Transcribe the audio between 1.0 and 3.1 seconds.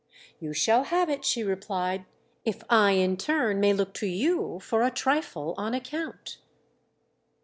it," she replied, "if I